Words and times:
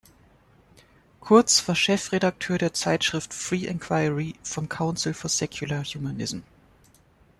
Kurtz 1.19 1.67
war 1.67 1.75
Chefredakteur 1.75 2.57
der 2.57 2.73
Zeitschrift 2.73 3.35
Free 3.35 3.67
Inquiry 3.67 4.33
vom 4.41 4.67
"Council 4.67 5.13
for 5.13 5.29
Secular 5.29 5.83
Humanism". 5.85 6.41